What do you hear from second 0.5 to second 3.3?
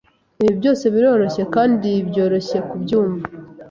byose biroroshye kandi byoroshye kubyumva.